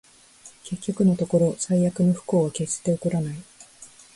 [0.63, 3.35] 結局のところ、最悪の不幸は決して起こらない